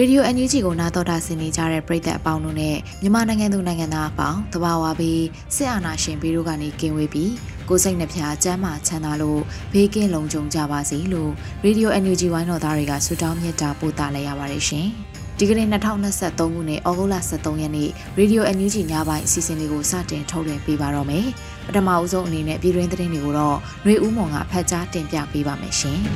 [0.00, 7.32] Radio NUG ကိုနားတော်တာဆင်နေကြတဲ့ပရိသတ်အပေါင်းတို့နဲ့မြန်မာနိုင်ငံသူနိုင်ငံသားအပေါင်းတဘာဝပြီးစစ်အာဏာရှင်ပြီးတို့ကနေကင်းဝေးပြီး
[7.68, 9.40] ကိုစိတ်နှဖျားကျမ်းမာချမ်းသာလို့
[9.72, 11.30] ဘေးကင်းလုံခြုံကြပါစေလို့
[11.64, 14.86] Radio NUG ဝိုင်းတော်သားတွေကဆုတောင်းမြတ်တာပို့သလိုက်ရပါတယ်ရှင်။
[15.38, 21.26] ဒီကနေ့2023ခုနှစ်ဩဂုတ်လ23ရက်နေ့ Radio NUG ညပိုင်းအစီအစဉ်လေးကိုစတင်ထုတ်လွှင့်ပေးပါတော့မယ်။
[21.66, 25.98] ပထမအဦးဆုံးအနေနဲ့ပြည်တွင်းသတင်းတွေကိုတော့ຫນွေဦးမောင်ကဖတ်ကြားတင်ပြပေးပါမယ်ရှင်။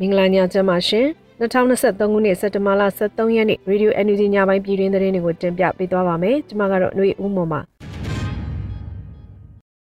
[0.00, 1.08] မင်္ဂလာညချမ်းပါရှင်။
[1.40, 7.60] 2023ခုနှစ်စက်တဘာလ23ရက်နေ့ Radio NUG ညပိုင်းပြည်တွင်းသတင်းတွေကိုတင်ပြပေးသွားပါမယ်။ကျွန်မကတော့ຫນွေဦးမော်ပါ။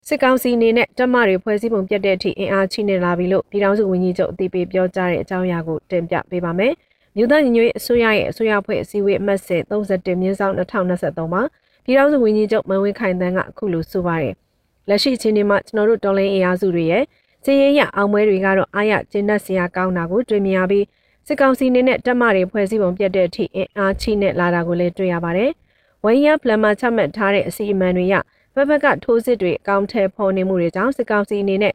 [0.09, 6.73] စစ်ကောင်စီအနေနဲ့တမတွေဖွဲ့စည်းပုံပြတ်တဲ့အထိအင်အားချိနေလာပြီလို့ပြည်ထောင်စုဝန်ကြီးချုပ်အသိပေးပြောကြားတဲ့အကြောင်းအရာကိုတင်ပြပေးပါမယ်။
[7.17, 11.43] မြို့သားညီညွတ်ရေးအစိုးရရဲ့အစိုးရဖွဲ့အစည်းအဝေးအမှတ်စဉ်31မြင်းဆောင်2023မှာ
[11.85, 14.35] ပြည်ထောင်စုဝန်ကြီးချုပ်မန်ဝင်းခိုင်တန်းကအခုလိုဆိုပါတယ်။
[14.89, 17.05] လက်ရှိအချိန်ဒီမှာကျွန်တော်တို့တော်လိုင်းအင်အားစုတွေရဲ့
[17.45, 20.85] စည်ရင်ရအောင်ပွဲတွေကတော့အားရကျင်းတ်စရာကောင်းတာကိုတွေ့မြင်ရပြီး
[21.27, 25.51] စစ်ကောင်စီနေနဲ့တက်မတွေဖွဲ့စည်းပုံပြတ်တဲ့အထိအင်အားချိနဲ့လာတာကိုလည်းတွေ့ရပါတယ်။
[26.05, 28.15] ဝိုင်းရပလန်မှာချမှတ်ထားတဲ့အစီအမံတွေရ
[28.55, 31.75] ဘက်ဘက်ကထိုးစစ်တွေအကောင့်ထဲပေါ်နေမှုတွေကြောင့်စစ်ကောင်စီအနေနဲ့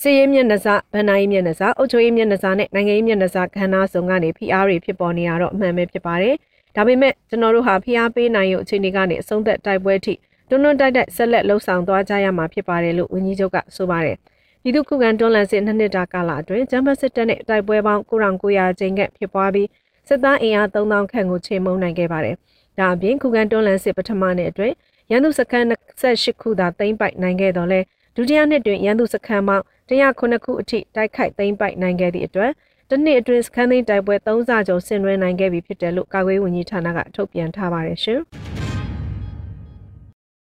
[0.00, 6.34] စီးရဲမျက်နှာစာဗန်နာရေးမျက်နှာစာအုပ်ချုပ်ရေးမျက်နှာစာနဲ့နိုင်ငံရေးမျက်နှာစာခန္ဓာဆောင်ကနေဖိအားတွေဖြစ်ပေါ်နေတာတော့အမှန်ပဲဖြစ်ပါတယ်။
[6.76, 10.14] ဒါပေမဲ့ကျွန်တော်တို့ဟာဖိအားပေးနိုင်ရုံအခြေအနေကနေအဆုံးသက်တိုက်ပွဲထိ
[10.48, 14.16] တွန်းတွန်းတိုက်တိုက်ဆက်လက်လှုပ်ဆောင်သွားကြရမှာဖြစ်ပါတယ်လို့ဝန်ကြီးချုပ်ကဆိုပါတယ်။
[14.66, 19.68] ပြည်သူ့ခုခံတွန်းလှန်စစ်နှစ်နှစ်တာကာလအတွင်းဂျမ်ဘတ်စစ်တပ်နဲ့တိုက်ပွဲပေါင်း9900ကျင်းကဖြစ်ပွားပြီး
[20.08, 22.36] စစ်သားအင်အား3000ခန့်ကိုချိန်မုံနိုင်ခဲ့ပါတယ်။
[22.78, 24.74] ဒါအပြင်ခုခံတွန်းလှန်စစ်ပထမနှစ်အတွင်း
[25.10, 27.80] ရန်သူစခန်း28ခုသာသိမ်းပိုက်နိုင်ခဲ့တော့လဲ
[28.16, 32.52] ဒုတိယနှစ်တွင်ရန်သူစခန်းပေါင်း109ခုအထိတိုက်ခိုက်သိမ်းပိုက်နိုင်ခဲ့သည့်အတွက်
[32.90, 38.20] တစ်နှစ်အတွင်းစခန်းသိမ်းတိုက်ပွဲ3ဆကျော်ဆင်နွှဲနိုင်ခဲ့ပြီဖြစ်တယ်လို့ကာကွယ်ဝန်ကြီးဌာနကထုတ်ပြန်ထားပါတယ်ရှင်။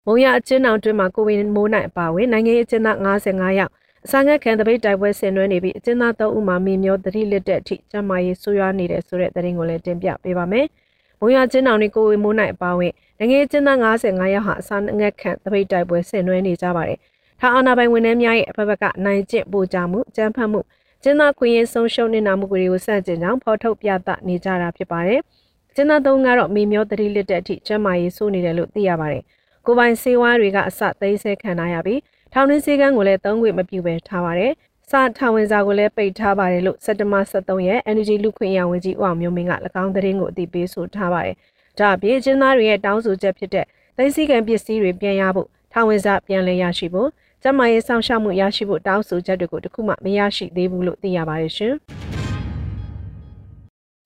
[0.07, 10.67] မုံရအချင်းအောင်တွင်မှာကိုဝင်မိုးနိုင်အပါဝင်နိုင်ငံရေးအကျဉ်းသား55ယောက်အ စာငတ်ခံတပိတ်တိုက်ပွဲဆင်နွှဲနေပြီးအကျဉ်းသား၃ဦးမှာမင်းမျောသတိလစ်တဲ့အထိကျန်းမာရေးဆိုးရွားနေတယ်ဆိုတဲ့သတင်းကိုလည်းတင်ပြပေးပါမယ်။
[11.21, 16.99] မုံရကျင်းအောင်နဲ့ကိုဝေမိုးနိုင်အပါဝင်နိုင်ငံကျင်းသား55ယောက်ဟာအစာငတ်ခံတပိတ်တိုက်ပွဲဆင်နွှဲနေကြပါတယ်။
[17.41, 20.61] ထားအာဏာပိုင်ဝန်ထမ်းများရဲ့အဖက်ဖက်ကနိုင်ကျင့်ပို့ကြမှုကြမ်းဖက်မှု
[21.03, 25.21] ကျင်းသားခွင့်ရဆုံးရှုံးနေတာမှုတွေကိုစန့်ကျင်ကြောင်းဖော်ထုတ်ပြသနေကြတာဖြစ်ပါတယ်။
[25.75, 29.23] ကျင်းသား၃ကတော့မင်းမျောသတိလစ်တဲ့အထိကျန်းမာရေးဆိုးနေတယ်လို့သိရပါတယ်။
[29.67, 32.01] ကိုပိုင်စေဝါတွေကအစသိမ်းဆဲခံထားရပြီး
[32.33, 34.53] ထောင်ရင်းစည်းကမ်းကိုလည်းသုံးခွင့်မပြုဘဲထားပါတယ်။
[34.91, 39.53] စာထောင်ဝင်စာကိုလည်းပိတ်ထားပါတယ်လို့စက်တဘာ23ရက် Energy လူခွင့်ရဝန်ကြီးဦးအောင်မျိုးမင်းက၎
[39.83, 41.37] င်းသတင်းကိုအသိပေးဆိုထားပါတယ်။
[41.79, 43.67] ဒါအပြင်ကျင်းသားတွေရဲ့တောင်းဆိုချက်ဖြစ်တဲ့
[43.97, 47.09] သိမ်းစည်းကံပစ္စည်းတွေပြန်ရဖို့ထောင်ဝင်စာပြန်လည်ရရှိဖို့
[47.43, 51.75] ကျမရေးဆောင်ရှောက်မှုရရှိဖို့တောင်းဆိုချက်တွေကိုတခုမှမရရှိသေးဘူးလို့သိရပါတယ်ရှင်။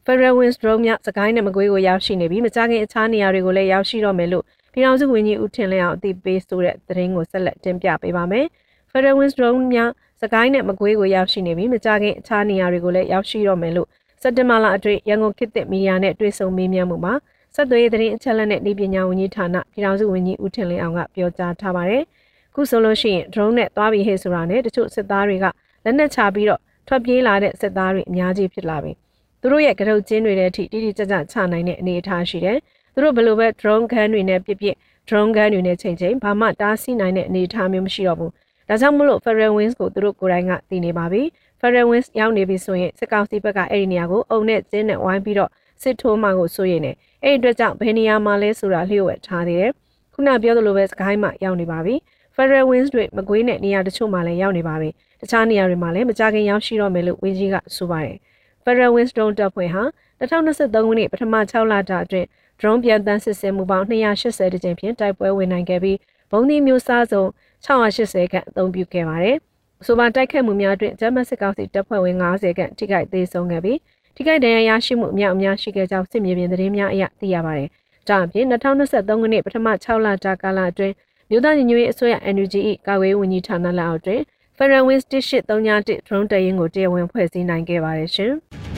[0.07, 8.47] Federal Winds Drone မြစကိုင်းနဲ့မကွေးကိုရောက်ရှိနေပြီးမကြခင်အခြားနေရာတွေကိုလည်းရောက်ရှိတော့မယ်လို့ ပြည်ထောင်စုဝန်ကြီးဦးထင်လင်းအောင်အသိပေးဆိုတဲ့သတင်းကိုဆက်လက်တင်ပြပေးပါမယ်။
[8.91, 9.91] Federal Winds Drone များ
[10.23, 13.89] စကိုင်းနဲ့မကွေးကိုရောက်ရှိနေပြီးမကြခင်အခြားနေရာတွေကိုလည်းရောက်ရှိတော့မယ်လို့
[14.23, 17.15] စက်တင်ဘာလအတွင်းရန်ကုန်ခေတ်သစ်မီဒီယာနဲ့တွေ့ဆုံမေးမြန်းမှုမှာ
[17.55, 22.03] ဆက်သွယ်ရေးသတင်းအချက်အလက်နဲ့ဤပညာဝန်ကြီးဌာနပြည်ထောင်စုဝန်ကြီးဦးထင်လင်းအောင်ကပြောကြားထားပါတယ်။
[22.55, 25.47] ခုဆိုလို့ရှိရင် drone နဲ့သွားပြီးဟဲ့ဆိုတာနဲ့တချို့စစ်သားတွေက
[25.85, 28.93] လက်နက်ချပြီးတော့ထွက်ပြေးလာတဲ့စစ်သားတွေအများကြီးဖြစ်လာပြီ။
[29.41, 32.59] သူတို့ရဲ့ကရုတ်ကျင်းတွေတဲ့အထိတိတိကျကျချနိုင်တဲ့အနေအထားရှိတယ်။
[32.93, 34.77] သူတို့ဘယ်လိုပဲ drone gun တွေနဲ့ပြစ်ပြစ်
[35.09, 38.31] drone gun တွေနဲ့ချိန်ချိန်ဘာမှတားဆီးနိုင်တဲ့အနေအထားမျိုးမရှိတော့ဘူး။
[38.69, 41.23] ဒါကြောင့်မလို့ Federal Wings ကိုသူတို့ကိုယ်တိုင်ကတည်နေပါပြီ။
[41.61, 45.51] Federal Wings ရောက်နေပြီဆိုရင်စစ်ကောင်စီဘက်ကအဲ့ဒီနေရာကိုအုံနဲ့ကျင်းနဲ့ဝိုင်းပြီးတော့
[45.83, 46.93] စစ်ထိုးမှကိုစိုးရိမ်နေ။
[47.25, 49.73] အဲ့ဒီအတွက်ကြောင့်ဘယ်နေရာမှာလဲဆိုတာလျှို့ဝှက်ထားသေးတယ်။
[50.15, 51.95] ခုနပြောသလိုပဲစကိုင်းမှာရောက်နေပါပြီ။
[52.37, 54.89] Federal Wings တွေမကွေးနဲ့နေရာတချို့မှာလည်းရောက်နေပါပြီ။
[55.21, 58.17] တခြားနေရာတွေမှာလည်းမကြခင်ရောက်ရှိတော့မယ်လို့ဝင်းကြီးကဆိုပါတယ်။
[58.65, 59.83] Federal Wings Drone တပ်ဖွဲ့ဟာ
[60.21, 62.27] 2023ခုနှစ်ပထမ6လတာအတွင်း
[62.63, 65.99] drone ပြန်တန်းစစ်ဆင်မှုပေါင်း280ကြိမ်ဖြင့်တိုက်ပွဲဝင်နိုင်ခဲ့ပြီး
[66.31, 67.25] ဘုံဒီမျိုးစားစုံ
[67.67, 69.37] 680ခန့်အသုံးပြုခဲ့ပါတယ်။
[69.81, 73.79] အဆိုပါတိုက်ခတ်မှုများတွင်ဂျမတ်စစ်ကောင်စီတပ်ဖွဲ့ဝင်90ခန့်ထိခိုက်သေးဆုံးခဲ့ပြီး
[74.17, 77.69] ထိခိုက်ဒဏ်ရာရရှိမှုအများအများရှိခဲ့ကြောင်းစစ်မြေပြင်သတင်းများအရသိရပါတယ်။
[78.09, 80.95] ဒါအပြင်2023ခုနှစ်ပထမ6လတာကာလအတွင်း
[81.31, 82.55] မြို့သားညီညွတ်ရေးအစိုးရ NUG
[82.87, 84.21] ၏ကာကွယ်ဝန်ကြီးဌာနလက်အောက်တွင်
[84.57, 88.33] Federal Wings 183 drone တရင်ကိုတရားဝင်ဖွဲ့စည်းနိုင်ခဲ့ပါတယ်ရှင်။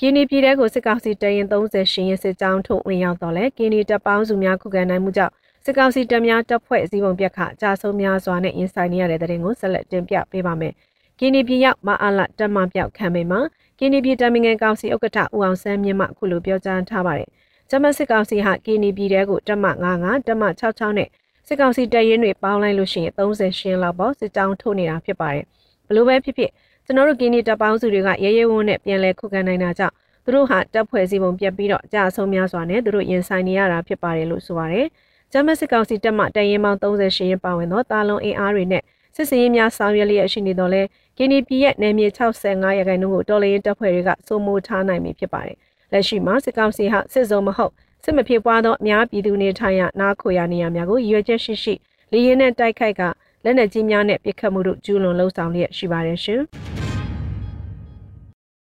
[0.00, 5.32] ကင်းနီပြည်တဲကိုစစ်ကောင်စီတရင်30ရှင်ရင်စစ်ကြောင်းထုတ်ဝင်ရောက်တော့လဲကင်းနီတပ်ပေါင်းစုများခုခံနိုင်မှုကြောင့်
[5.64, 10.72] စစ်ကောင်စီတပ်များတပ်ဖွဲ့အစည်းအဝေးပြက်ခအကြဆုံးများစွာနဲ့ရင်ဆိုင်နေရတဲ့တဲ့ရင်ကိုဆက်လက်တင်ပြပေးပါမယ်။
[11.18, 13.40] ကင်းနီပြည်ရောက်မအားလတပ်မပြောက်ခံမိမှာ
[13.78, 17.28] ကင်းနီပြည်တမင်ငယ်ကောင်စီဥက္ကဋ္ဌဦးအောင်ဆန်းမြင့်မှအခုလိုပြောကြားထားပါတယ်။
[17.70, 21.08] ဂျမတ်စစ်ကောင်စီဟာကင်းနီပြည်တဲကိုတပ်မ95တပ်မ66နဲ့
[21.46, 25.44] စစ်ကောင်စီတပ်ရင်းတွေပေါင်းလိုက်လို့ရှိရင်30ရှင်းလောက်ပေါ့စစ်ကြောင်းထုတ်နေတာဖြစ်ပါတယ်။
[25.86, 26.50] ဘလို့ပဲဖြစ်ဖြစ်
[26.86, 29.94] ကျွန်တော်တို့ကင်းနီတပ်ပေါင်းစုတွေကရဲရဲဝန်းနဲ့ပြန်လဲခုခံနိုင်တာကြောင့်
[30.24, 34.86] သူတို့ဟာတပ်ဖွဲ့စည်းပုံပြတ်ပြီးတော့အကြအဆုံးများစွာနဲ့သူတို့ရင်ဆိုင်နေရတာဖြစ်ပါတယ်လို့ဆိုပါတယ်။
[35.32, 38.82] ဂျမတ်စစ်ကောင်စီတပ်မှတရင်ပေါင်း30ရှင်းပါဝင်သောတာလုံအင်အားတွေနဲ့
[39.16, 40.82] စစ်စင်ရေးများဆောင်ရွက်လျက်ရှိနေတော့လဲ
[41.18, 45.56] ကင်းနီပြည်ရဲ့နယ်မြေ65ရာခိုင်နှုန်းကိုတော်လှန်ရေးတပ်ဖွဲ့တွေကစိုးမိုးထားနိုင်ပြီဖြစ်ပါတယ်။
[45.92, 47.72] လက်ရှိမှာစစ်ကောင်စီဟာစစ်စုံမဟုတ်
[48.04, 51.74] စစ်မဖြစ်ပွားသောအများပြည်သူနေထိုင်ရနားခိုရနေရများကိုရွေချက်ရှိရှိ
[52.12, 53.02] လေရင်နဲ့တိုက်ခိုက်က
[53.44, 56.40] လက်နက်ကြီးများနဲ့ပစ်ခတ်မှုတို့ကျူးလွန်လှုံ့ဆော်လျက်ရှိပါတယ်ရှင်။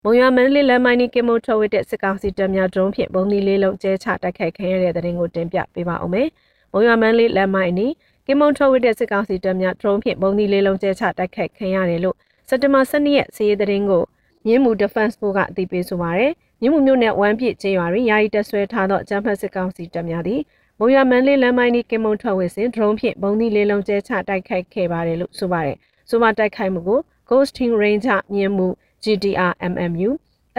[0.04, 6.28] မုံရမန်လေးလမ်းမိုင်းနီကင်မိုထုတ်ဝစ်တဲ့စစ်ကောင်စီတပ်များဒရုန်းဖြင့်ဘုံဒီလေးလုံးကျဲချတိုက်ခိုက်ခံရတဲ့တဲ့ရင်ကိုတင်ပြပေးပါအောင်မယ်။
[6.74, 7.88] မုံရမန်လေးလမ်းမိုင်းနီ
[8.28, 12.16] ကင်မုံထုတ်ဝစ်တဲ့စစ်ကောင်စီတပ်များဒရုန်းဖြင့်ဘုံဒီလေးလုံးကျဲချတိုက်ခိုက်ခံရတယ်လို့
[12.50, 14.04] စက်တဘာ12ရက်စီးရဲတဲ့ရင်ကို
[14.46, 16.32] မြင်းမူ Defense Force ကအသိပေးဆိုပါရယ်
[16.62, 20.40] မြင်းမူမြို့နယ်ဝမ်းပြည့်ကျေးရွာတွင်ယာယီတပ်ဆွဲထားသောဂျမ်ဖတ်စစ်ကောင်စီတပ်များသည်
[20.80, 25.78] မုံရမန်လေးလမ်းမိုင်းနီကင်မုံထွက်ဝစ်စဉ်ဒရုန်းဖြင့်ဘုံဒီလေးလုံးကျဲချတိုက်ခိုက်ခဲ့ပါတယ်လို့ဆိုပါတယ်။
[26.10, 27.00] ဆိုပါတိုက်ခိုက်မှုကို
[27.30, 28.68] Ghosting Ranger မြင်းမူ
[29.04, 30.10] GTR MMU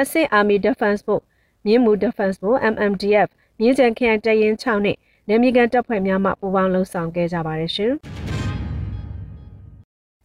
[0.00, 1.25] Asset Army Defense Force
[1.66, 3.28] မြင်းမူ Defense Force MMDF
[3.58, 7.93] မြင်းကြံခရိုင်တရင်6နှင့်နေမြေကန်တပ်ဖွဲ့များမှပူးပေါင်းလှုပ်ဆောင်ခဲ့ကြပါတယ်ရှင်။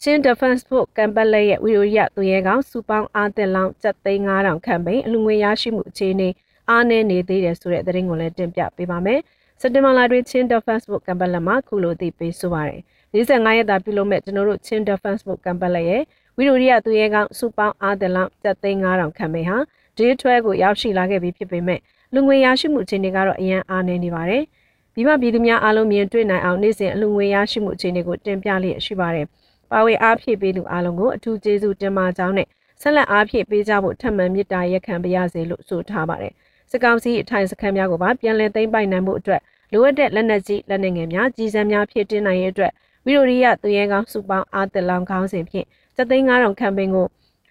[0.01, 6.29] ချင်း Defense Force ကမ်ပလက်ရဲ့ဝီရိုရသူရဲကောင်စူပေါင်းအားတက်လောင်းစက်သိန်း9000ခန့်ပိန်အလူငွေရရှိမှုအခြေအနေ
[6.69, 9.21] အားနည်းနေသေးတယ်ဆိုတဲ့သတင်းကိုလည်းတင်ပြပေးပါမယ်။
[9.61, 12.81] စက်တင်ဘာလတွင်ချင်း Defense Force ကမ်ပလက်မှာခုလိုသိပေးဆိုပါရယ်။
[13.13, 16.01] 45ရက်တာပြုလုပ်မဲ့ကျွန်တော်တို့ချင်း Defense Force ကမ်ပလက်ရဲ့
[16.37, 19.57] ဝီရိုရသူရဲကောင်စူပေါင်းအားတက်လောင်းစက်သိန်း9000ခန့်ပိန်ဟာ
[19.97, 21.79] Day 12ကိုရောက်ရှိလာခဲ့ပြီးဖြစ်ပေမဲ့
[22.13, 24.43] လူငွေရရှိမှုအခြေအနေကတော့အရန်အားနည်းနေပါတယ်။
[24.95, 29.25] မိဘပြည်သူများအားလုံးမြင်တွေ့နိုင်အောင်နေ့စဉ်အလူငွေရရှိမှုအခြေအနေကိုတင်ပြလျက်ရှိပါတယ်။
[29.71, 32.47] ပါဝေအားဖြည့်ပေးသူအားလုံးကိုအထူးကျေးဇူးတင်ပါကြောင်းနဲ့
[32.81, 36.33] ဆက်လက်အားဖြည့်ပေးကြဖို့ထပ်မံမေတ္တာရက်ခံပါရစေလို့ဆိုထားပါတယ်။
[36.71, 42.71] စကောင်းစီအထိုင်စခန်းများကိုပါပြန်လည်သိမ်းပိုက်နိုင်မှုအတွက်လိုအပ်တဲ့လက်နက်ကြီးလက်နက်ငယ်များကြီးစံများဖြည့်တင်းနိုင်ရတဲ့အတွက်
[43.05, 45.65] ဝီရိုရီယာသူရဲကောင်းစုပေါင်းအားတက်လောင်ခေါင်းစဉ်ဖြင့်
[45.97, 47.07] 7,500ခန့်ပင်ကို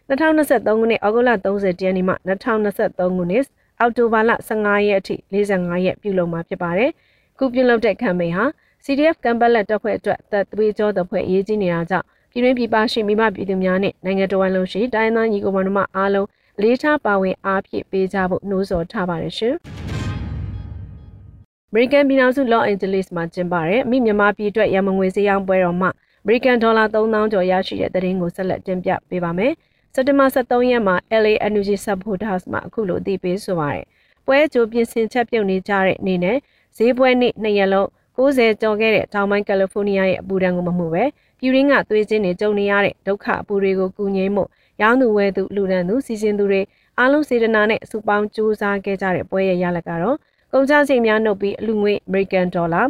[0.09, 3.45] 2023ခုနှစ်ဩဂုတ်လ30ရက်နေ့မှ2023ခုနှစ်
[3.81, 6.91] အောက်တိုဘာလ15ရက်အထိ45ရက်ပြုလုပ်မှာဖြစ်ပါတယ်။
[7.39, 8.45] ခုပြုလုပ်တဲ့ campaign ဟာ
[8.85, 16.27] CDF ကမ်ဘက်လက်တပ်ဖွဲ့အတွက်သက်သွေးကြောတပ်ဖွဲ့အရေးကြီးနေတာကြောင့်ပြည်တွင်းပြည်ပရှိမိမပြည်သူများနဲ့နိုင်ငံတော်ဝန်လုံးရှိတိုင်းသားညီကိုမောင်တို့အားလုံး
[16.63, 19.55] လေးထားပါဝင်အားဖြည့်ပေးကြဖို့နှိုးဆော်ထားပါတယ်ရှင်။
[21.71, 25.91] American ပြည်ထောင်စု Los Angeles မှာကျင်းပတဲ့မိမြန်မာပြည်အတွက်ရမငွေစည်းရောင်းပွဲတော်မှာ
[26.25, 29.53] American ဒေါ်လာ3000ကျော်ရရှိတဲ့သတင်းကိုဆက်လက်တင်ပြပေးပါမယ်။
[29.95, 33.85] စက်တင်ဘာ23ရက်မှာ LA Energy Supporters မှာအခုလိုအသိပေးဆိုပါရယ်။
[34.27, 36.37] ပွဲကြိုပြင်ဆင်ချက်ပြုတ်နေကြတဲ့အနေနဲ့
[36.77, 37.89] ဈေးပွဲနေ့နှစ်ရက်လုံး
[38.19, 41.05] 60ကျော်ခဲ့တဲ့တောင်ပိုင်းကယ်လီဖိုးနီးယားရဲ့အပူဒဏ်ကိုမမှုပဲ
[41.39, 44.45] ပြည်ရင်းကသွေးချင်းတွေကြုံနေရတဲ့ဒုက္ခအပူတွေကိုကူငိမ့်မှု
[44.83, 46.63] ရောင်းသူဝယ်သူလူဒန်းသူစီစဉ်သူတွေ
[46.99, 50.17] အားလုံးစေတနာနဲ့စုပေါင်းကြိုးစားခဲ့ကြတဲ့ပွဲရဲ့ရလဒ်ကတော့
[50.53, 52.87] ကုန်ကျစရိတ်များနှုတ်ပြီးအလူငွေ American Dollar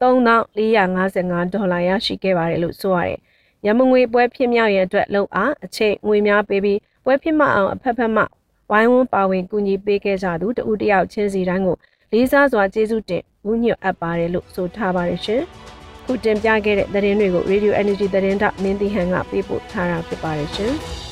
[0.00, 3.18] 3455ဒေါ်လာရရှိခဲ့ပါတယ်လို့ဆိုရတယ်။
[3.66, 8.24] ရမငွေပွဲဖြစ်မြောက်ရန်အတွက်လုံအားအချိန်ငွေများပေးပြီးပွဲဖြစ်မအောင်အဖက်ဖက်မှ
[8.70, 11.76] ဝိုင်းဝန်းပါဝင်ကူညီပေးခဲ့ကြသူတဦးတယောက်ချင်းစီတိုင်းကို
[12.12, 15.42] လေးစားစွာကျေးဇူးတင်ဝူးညွတ်အပ်ပါတယ်လို့ဆိုထားပါတယ်ရှင်။
[16.06, 20.74] ခုတင်ပြခဲ့တဲ့သတင်းတွေကို Radio Energy သတင်းတောက်မင်းတီဟန်ကပေးပို့ထားတာဖြစ်ပါတယ်ရှင်။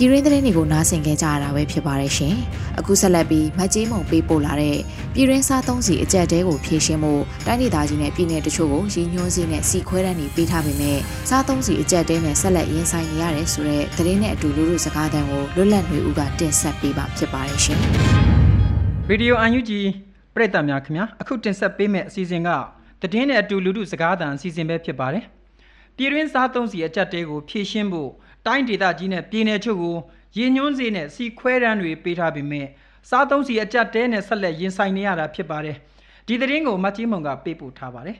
[0.00, 2.34] ပြည်ရင်းသတင်းတွေကိုနားဆင်ကြကြရတာပဲဖြစ်ပါတယ်ရှင်။
[2.78, 4.78] အခုဆက်လက်ပြီးမတ်ကြီးမုံပေးပို့လာတဲ့
[5.14, 7.12] ပြည်ရင်းစားသုံးစီအကြက်တဲကိုဖြည့်ရှင်းမှု
[7.46, 17.80] တိုင်းဒေသကြီးနဲ့ပြည်내တချို့ကိုရည်ညွှန်းစီနဲ့စီခွဲတန်းနေပေးထားပေမဲ့စားသုံးစီအကြက်တဲနဲ့ဆက်လက်ရင်ဆိုင်နေရတယ်ဆိုတဲ့သတင်းနဲ့အတူလူလူစကားတန်ကိုလွတ်လပ်နေဦးကတင်ဆက်ပေးပါဖြစ်ပါတယ်ရှင်။
[19.08, 19.80] ရေဒီယိုအန်ယူဂျီ
[20.34, 22.48] ပရိသတ်များခင်ဗျာအခုတင်ဆက်ပေးမယ့်အစီအစဉ်က
[23.02, 25.24] သတင်းနဲ့အတူလူလူစကားတန်အစီအစဉ်ပဲဖြစ်ပါတယ်။
[25.96, 28.10] ပြည်ရင်းစားသုံးစီအကြက်တဲကိုဖြည့်ရှင်းဖို့
[28.48, 29.96] တိုင်းဒေသကြီးနဲ့ပြည်နယ်ချုပ်ကို
[30.36, 32.66] ရည်ညွှန်းစေနဲ့စီခွဲတန်းတွေပေးထားပေမဲ့
[33.08, 35.76] စားသုံးစီအကြက်တဲနဲ့ဆက်လက်ရင်ဆိုင်နေရတာဖြစ်ပါတယ်
[36.26, 38.16] ဒီသတင်းကိုမတ်ကြီးမုံကပေးပို့ထားပါတယ်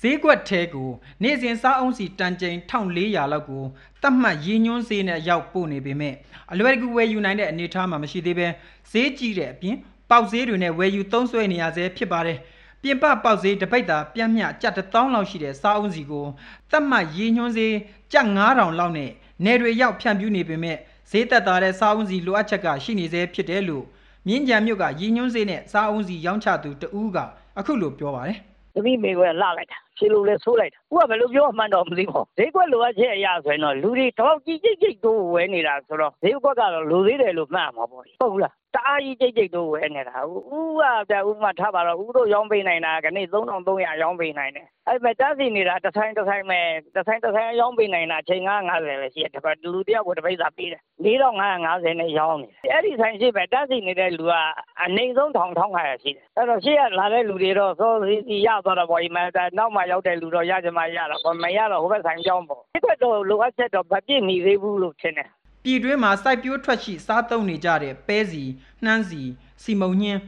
[0.00, 0.90] ဈေးကွက်ထဲကို
[1.22, 3.64] နေ့စဉ်စားအုံးစီတန်ချိန်1400လောက်ကို
[4.02, 6.14] တတ်မှတ်ရည်ညွှန်းဈေးနဲ့ရောက်ပို့နေပေမဲ့
[6.52, 8.48] အလွယ်တကူဝယ်ယူနိုင်တဲ့အနေအထားမှာမရှိသေးပဲ
[8.90, 9.76] ဈေးကြီးတဲ့အပြင်
[10.10, 12.38] ပေါက်ဈေးတွေနဲ့ဝယ်ယူသုံးစွဲနေရဆဲဖြစ်ပါတယ်
[12.82, 16.26] ပြင်ပပေါက်ဈေးတပိတ်တာပြန့်မြကျပ်1000လောက်ရှိတဲ့စားအုံးစီကို
[16.70, 17.74] တတ်မှတ်ရည်ညွှန်းဈေး
[18.12, 19.10] ကျပ်9000လောက်နဲ့
[19.44, 20.76] နယ်တွေရောက်ဖြန့်ဖြူးနေပေမဲ့
[21.10, 23.84] ဈေးသက်သာတဲ့စားအုံးစီလိုအပ်ချက်ကရှိနေသေးဖြစ်တယ်လို့
[24.26, 27.18] မြင်းကြံမြို့ကရည်ညွှန်းဈေးနဲ့စားအုံးစီရောင်းချသူတဦးက
[27.58, 28.38] အခုလိုပြောပါတယ်
[28.74, 40.42] သမီးမိခွဲလှလိုက်တာ ဖြေလို့လဲဆိုးလိုက်တာဦးကဘယ်လိုပြောမှန်းတော့မသိဘူးဈေးကွက်လိုအပ်ချက်အရာဆိုရင်တော့လူတွေတော့ကြည့်ကြည့်ကြည့်တိုးဝဲနေတာဆိုတော့ဈေးကွက်ကတော့လူသေးတယ်လို့မှတ်မှာပေါ့ဟုတ်လားတအားကြီးကြိတ်ကြိတ်တို့ဝဲနေတာဦး
[40.80, 46.64] ကပြဦးမှထားပါတော့ဦးတို့ရောင်းပေးနိုင်တာကနေ့3300ရောင်းပေးနိုင်တယ်အဲ့မဲ့တက်စီနေတာတစ်ဆိုင်တစ်ဆိုင်မဲ့
[46.94, 54.34] တစ်ဆိုင်တစ်ဆိုင်ရောင်းပေးနိုင်တာချိန်950ပဲရှိတယ်တပတ်လူတယောက်ကိုတစ်ပိတ်သာပေးတယ်4550နဲ့ရောင်းနေအဲ့ဒီဆိုင်ရှိပဲတက်စီနေတဲ့လူက
[54.82, 57.92] အနိုင်ဆုံးထောင်ထောင်ခါရရှိတယ်အဲ့တော့ရှေ့ကလာတဲ့လူတွေတော့စော
[58.28, 59.22] စီရသွားတော့ပေါ့ဒီမှာ
[59.58, 65.28] နောက်မှရောက်တဲ့လူတော့ရကြမှာရတော့မရတော့ဟိုဘက်ဆိုင်ကြောင်းပေါ့ဒီကတော့လိုအပ်ချက်တော့မပြည့်မီသေးဘူးလို့ထင်တယ်
[65.64, 68.44] ပြည်တွင်းမှာစိုက်ပျိုးထွက်ရှိစားသုံးနေကြတဲ့ပဲစီ
[68.84, 69.22] နှမ်းစီ
[69.62, 70.20] စီမုံညင်း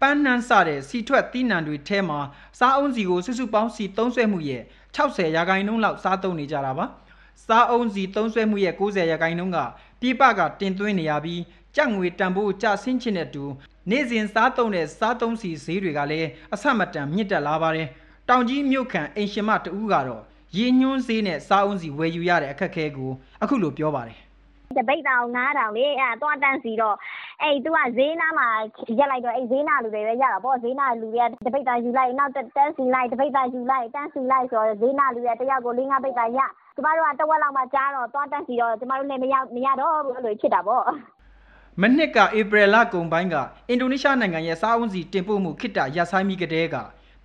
[0.00, 2.20] ပန်းနှမ်းစတဲ့စီထွက်သီးနှံတွေထဲမှာ
[2.58, 4.62] စားအုံးစီကိုစုစုပေါင်းစီသုံးဆွဲမှုရဲ့
[4.96, 6.86] 60ရာခိုင်နှုန်းလောက်စားသုံးနေကြတာပါ
[7.46, 9.58] စားအုံးစီသုံးဆွဲမှုရဲ့90ရာခိုင်နှုန်းက
[10.00, 11.42] ပြည်ပကတင်သွင်းနေရပြီး
[11.76, 13.44] ကြက်ငွေတန်ဖိုးကျဆင်းခြင်းနဲ့တူ
[13.90, 17.88] နေ့စဉ်စားသုံးတဲ့စားသုံးစီဈေးတွေကလည်းအဆမတန်မြင့်တက်လာပါတယ်
[18.30, 20.22] တောင်ကြီးမြို့ခံအိမ်ရှင်မတဦးကတော့
[20.56, 23.10] ရည်ညွှန်းဈေးနဲ့စားအုံးစီဝယ်ယူရတဲ့အခက်အခဲကို
[23.42, 24.18] အခုလိုပြောပါတယ်
[24.78, 26.96] တပိတ်တောင်9000လေအဲ့တော့တန်းစီတော့
[27.42, 28.48] အဲ့သူကဈေးနားမှာ
[28.98, 36.38] ရက်လိုက်တော့အဲ့ဈေးနားလူတွေပဲရတာပေါ့ဈေးနားလူတွေကတပိတ်တာယူလိုက်နောက်တန်းစီလိုက်တပိတ်တာယူလိုက်တန်းစီလိုက်ဆိုတော့ဈေးနားလူတွေတယောက်ကို၄၅ပိတ်တာရ
[36.74, 40.84] ကျမတို့ကတဝက်လောက်မှကြားတော့သွားတန်းစီတော့ကျမတို့လည်းမရမရတော့ဘူးလို့ဖြစ်တာပေါ့
[41.80, 43.36] မနှစ်ကဧပြီလကုန်ပိုင်းက
[43.68, 46.76] အင်ဒိုနီးရှားနိုင်ငံရဲ့စားအုံးစီတင်ပို့မှုခိတ္တရပ်ဆိုင်းပြီးကတည်းက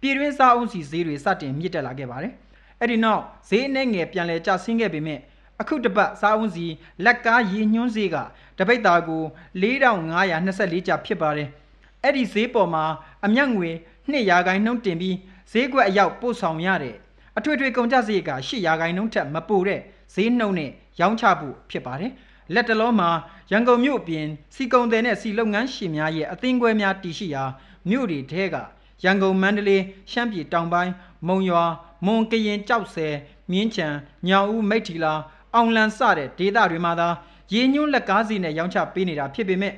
[0.02, 2.34] ပြည်တွင်းစားအုံးစီဈေးတွေစတင်မြင့်တက်လာခဲ့ပါတယ်။
[2.80, 5.20] အဲ့ဒီနောက်ဈေးအနှဲငယ်ပြန်လည်ကျဆင်းခဲ့ပေမဲ့
[5.62, 6.66] အခုတပတ်စားအုံးစီ
[7.06, 8.16] လက်ကားရည်ညွှန်းဈေးက
[8.58, 9.24] တပိတ်သားကို
[9.62, 11.50] 4524ကျပ်ဖြစ်ပါတယ်။
[12.04, 12.86] အဲ့ဒီဈေးပေါ်မှာ
[13.26, 13.70] အမျက်ငွေ
[14.12, 15.16] 2ရာခိုင်နှုန်းတင်ပြီး
[15.52, 16.96] ဈေးကွက်အရောက်ပို့ဆောင်ရတဲ့
[17.38, 19.82] အထွေထွေကုန်ကျစရိတ်က8ရာခိုင်နှုန်းထက်မပိုတဲ့
[20.14, 22.12] ဈေးနှုန်းနဲ့ရောင်းချဖို့ဖြစ်ပါတယ်။
[22.54, 23.10] လက်တလုံးမှာ
[23.52, 24.26] ရန်ကုန်မြို့ပြင်
[24.56, 27.44] စီကုံတယ်နဲ့စီလုပ်ငန်းရှင်များရဲ့အသင်းခွဲများတည်ရှိရာ
[27.90, 28.56] မြို့တွေထဲက
[29.04, 30.94] ရန်ကုန်မန္တလေးရှမ်းပြည်တောင်ပိုင်း
[31.28, 31.64] မုံရွာ
[32.06, 33.14] မွန်ကရင်ကြောက်ဆယ်
[33.52, 33.88] မြင်းချံ
[34.28, 35.14] ညောင်ဦးမိတ်ထီလာ
[35.56, 37.10] အောင်လန်စတဲ့ဒေသတွေမှာသာ
[37.54, 39.74] ရေညွှန်းလက်ကားစီနဲ့ရောင်းချပေးနေတာဖြစ်ပေမဲ့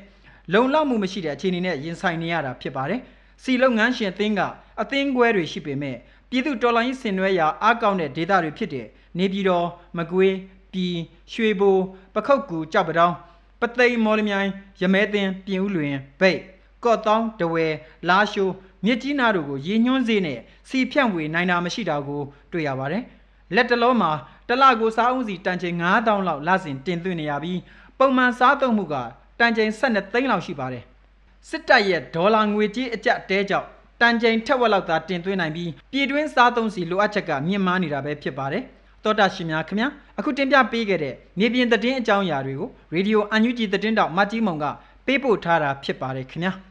[0.54, 3.00] လုံလောက်မှုမရှိတဲ့အခြေအနေနဲ့ရင်ဆိုင်နေရတာဖြစ်ပါတယ်။
[3.44, 4.42] စီလုပ်ငန်းရှင်အသင်းက
[4.82, 5.96] အသင်းကွဲတွေရှိပေမဲ့
[6.30, 8.88] ပြည်သူတော်လှန်ရေးဆင်နွှဲရာအားကောင်းတဲ့ဒေသတွေဖြစ်တဲ့
[9.18, 10.36] နေပြည်တော်မကွေး
[10.74, 10.96] ပြည်
[11.34, 11.78] ရွှေဘို
[12.16, 13.16] ပခုတ်ကူကြောက်ပတောင်း
[13.62, 14.50] ပသိမ်မော်လမြိုင်
[14.82, 16.40] ရမဲတင်ပြင်ဦးလွင်ဗိတ်
[16.84, 17.66] ကော့တောင်းတဝဲ
[18.10, 18.54] လာရှိုး
[18.86, 22.22] မြစ်ကြီးနားတို့ကိုရေညွှန်းစေးနဲ့စီဖြန့်ဝေနိုင်တာမရှိတာကို
[22.52, 23.04] တွေ့ရပါတယ်။
[23.56, 24.12] လက်တလုံးမှာ
[24.50, 27.60] တလကိုစားအုံးစီတန်ချိန်9000လောက်လစဉ်တင်သွင်းနေရပြီး
[28.00, 28.96] ပုံမှန်စားသုံးမှုက
[29.40, 30.84] တန်ချိန်12သိန်းလောက်ရှိပါတယ်။
[31.50, 33.68] စစ်တပ်ရဲ့ဒေါ်လာငွေကြေးအကျပ်တဲကြောင့်
[34.02, 38.64] တန်ချိန်ထက်ဝက်လောက်သာတင်သွင်းနိုင်ပြီးပြည်တွင်းစားသုံးစီလိုအပ်ချက်ကမြင့်မားနေတာပဲဖြစ်ပါတယ်။
[39.04, 39.88] တောတာရှင်များခင်ဗျာ
[40.20, 44.66] အခုတင်ပြပေးခဲ့တဲ့မြေပြင်သတင်းအကြောင်းအရာတွေကိုရေဒီယိုအန်ယူဂျီသတင်းတောက်မတ်ကြီးမုံက
[45.06, 46.54] ပေးပို့ထားတာဖြစ်ပါတယ်ခင်ဗျာ။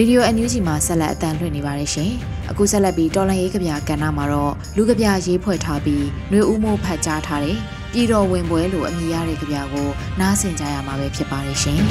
[0.00, 2.10] ရေဒီယို NUG မှာဆက်လက်အသံလွှင့်နေပါတယ်ရှင်။
[2.50, 7.56] အခုဆက်လက်ပြီးတော်လန်ရေးကဗျာကဏ္ဍမှာတော့လူကဗျာရေးဖွဲ့ထားပြီးနှွေဦးမိုးဖတ်ကြားထားတဲ့
[7.92, 9.88] ပြည်တော်ဝင်ပွဲလို့အမည်ရတဲ့ကဗျာကို
[10.20, 11.80] နားဆင်ကြရမှာပဲဖြစ်ပါတယ်ရှင်။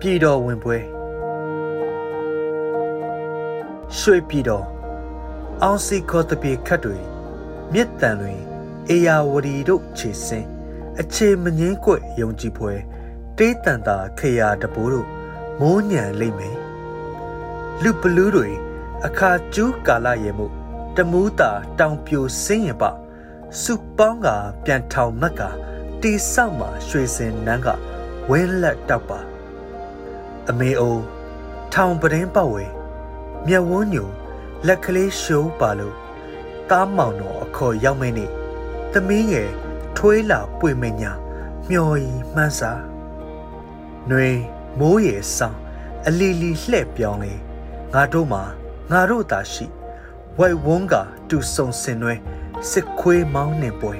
[0.00, 0.78] ပြည်တော်ဝင်ပွဲ
[3.98, 4.66] ရွှေပြည်တော်
[5.62, 6.98] အောင်စီခေါ်တပြေခတ်တွေ
[7.72, 8.34] မြစ်တန်တွေ
[8.88, 10.55] အေယာဝတီတို့ခြေစင်း
[11.00, 12.80] အခြေမငင်းကွက်ယုံကြည်ဖွယ်
[13.38, 15.08] တေးတန်တာခေယာတပိုးတို့
[15.60, 16.56] မိုးညံလိမ့်မယ်
[17.82, 18.48] လူပလူးတွေ
[19.04, 20.46] အခါကျူးကာလရေမှု
[20.96, 22.84] တမူးတာတောင်ပြိုစင်းရင်ပ
[23.62, 24.28] စုပေါင်းက
[24.64, 25.42] ပြန်ထောင်မက်က
[26.00, 27.68] တီဆောက်မှာရွှေစင်နန်းက
[28.30, 29.18] ဝင်းလက်တောက်ပါ
[30.48, 30.98] အမေအို
[31.72, 32.64] ထောင်ပဒင်းပတ်ဝဲ
[33.46, 34.04] မျက်ဝန်းညူ
[34.66, 35.96] လက်ကလေးရှိုးပါလို့
[36.70, 38.26] တားမောင်တော်အခေါ်ရောက်မင်းနေ
[38.92, 39.50] သမီးငယ်
[39.96, 41.12] ထွေးလာပွေမညာ
[41.68, 42.72] မျော်ရီမှန်းစာ
[44.08, 44.28] ຫນွေ
[44.78, 45.58] မိုးရေဆောင်
[46.06, 47.34] အလီလီလှဲ့ပြောင်းလေ
[47.94, 48.42] ငါတို့မှာ
[48.90, 49.66] ငါတို့သာရှိ
[50.38, 50.94] ဝိုက်ဝန်းက
[51.28, 52.14] တူဆုံစင်နွဲ
[52.70, 53.94] စစ်ခွေးမောင်းနေပွဲ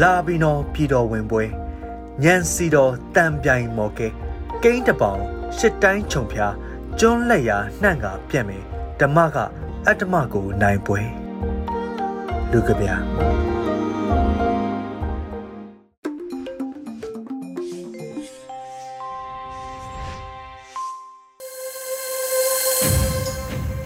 [0.00, 1.44] လာပြီးတော့ပြည်တော်ဝင်ပွဲ
[2.22, 4.08] ညံစီတော်တံပြိုင်မော်ကဲ
[4.62, 5.20] ကိန်းတပောင်
[5.56, 6.54] ရှစ်တိုင်းခြုံဖျား
[6.98, 8.64] ကျွန်းလက်ရာနှံ့ကပြက်မယ်
[9.00, 9.36] ဓမ္မက
[9.86, 11.00] အတ္တမကိုနိုင်ပွဲ
[12.50, 12.96] လူကဗျာ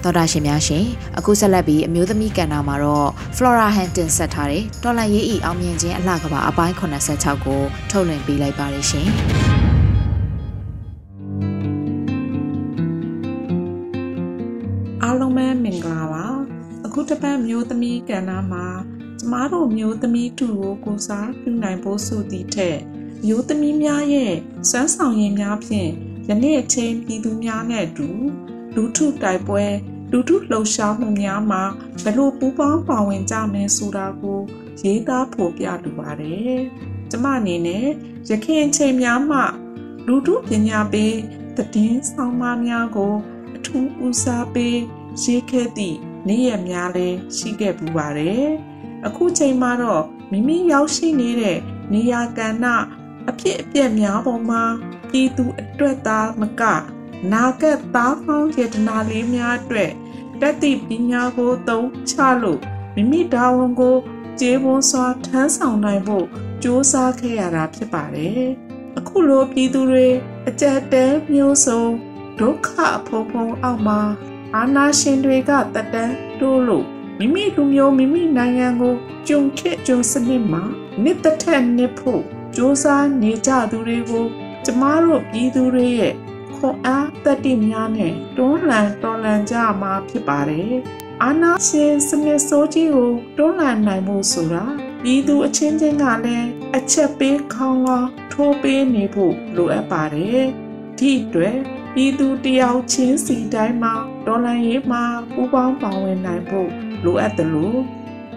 [0.07, 0.85] တော်တာရှင်များရှင်
[1.19, 9.09] အခုဆက်လက်ပြီးအမျိုးသမီးကဏ္ဍမှာတော့ Flora Hampton ဆက်ထားတဲ့တော်လန်ရေးဤအောင်မြင်ခြင်းအလှကဘာအပိုင်း86ကိုထုတ်လွှင့်ပေးလိုက်ပါတယ်ရှင်
[15.03, 16.27] အားလုံးပဲမင်္ဂလာပါ
[16.87, 18.67] အခုတစ်ပတ်မျိုးသမီးကဏ္ဍမှာ
[19.19, 22.79] ကျမတို့မျိုးသမီးတူကိုကိုစားပြုနိုင်ဖို့ဆိုသည့်ထက်
[23.27, 24.35] မျိုးသမီးများရဲ့
[24.71, 25.91] စွမ်းဆောင်ရည်များဖြင့်
[26.29, 28.09] ယနေ့အချိန်ပြည်သူများနဲ့အတူ
[28.75, 29.65] လူထုတိုက်ပွဲ
[30.11, 31.63] လူထုလှုပ်ရှားမှုများမှာ
[32.05, 34.41] ဘလို့ပူးပေါင်းပါဝင်ကြမယ်ဆိုတာကို
[34.83, 36.57] ရေးသားဖော်ပြလိုပါတယ်။
[37.11, 37.87] ကျမအနေနဲ့
[38.31, 39.39] ရခင်အချိန်များမှ
[40.07, 41.15] လူထုပညာပေး
[41.57, 43.15] သတင်းဆောင်မများကို
[43.57, 44.79] အထူးဦးစားပေး
[45.23, 45.99] ရေးခဲ့သည့်
[46.29, 48.47] နေ့ရက်များလည်းရှိခဲ့ပူပါတယ်။
[49.07, 51.59] အခုချိန်မှာတော့မိမိရောက်ရှိနေတဲ့
[51.93, 52.67] နေရာကဏ္ဍ
[53.31, 54.63] အဖြစ်အပျက်များပေါ်မှာ
[55.11, 56.63] ပြည်သူအတွက်သားမက
[57.33, 59.93] နာကက်သားဖောင်းရတနာလေးများအတွက်
[60.41, 62.61] တက်သည့်ပညာကိုသုံးချလို့
[62.95, 63.97] မိမိတာဝန်ကို
[64.41, 66.27] ကျေပွန်စွာထမ်းဆောင်နိုင်ဖို့
[66.63, 68.45] ကြိုးစားခဲ့ရတာဖြစ်ပါတယ်။
[68.99, 70.09] အခုလိုပြည်သူတွေ
[70.49, 71.83] အကြက်တဲမျိုးစုံ
[72.39, 74.01] ဒုက္ခအဖုံဖုံအောက်မှာ
[74.55, 76.87] အာနာရှင်တွေကတတန်းတိုးလို့
[77.19, 78.95] မိမိလူမျိုးမိမိနိုင်ငံကို
[79.29, 80.63] ကျုံခစ်ကျုံစနစ်မှာ
[81.03, 82.23] နှစ်သက်ထက်နှစ်ဖို့
[82.57, 82.85] စ조사
[83.23, 84.27] နေကြသူတွေကို
[84.65, 86.15] ကျမတို့ပြည်သူတွေရဲ့
[86.67, 90.73] ခွန်အားတတိများနဲ့တွန်းလှန်တော်လှန်ကြမှာဖြစ်ပါတယ်။
[91.23, 94.65] အာနာရှင်စနစ်ဆိုးကြီးကိုတွန်းလှန်နိုင်ဖို့ဆိုတာ
[95.03, 100.43] ပြည်သူအချင်းချင်းကလည်းအချက်ပေးခေါင်းကောင်းထိုးပေးနေဖို့လိုအပ်ပါတယ်။
[100.99, 101.57] ဒီအတွက်
[101.95, 103.95] ပြည်သူတယောက်ချင်းစီတိုင်းမှာ
[104.27, 106.71] တော်လှန်ရေးမှာပူးပေါင်းပါဝင်နိုင်ဖို့
[107.05, 107.81] လိုအပ်တယ်လို့